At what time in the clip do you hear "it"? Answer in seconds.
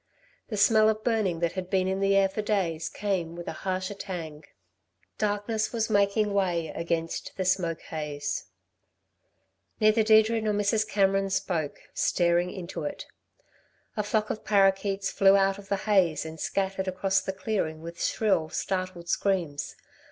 12.83-13.05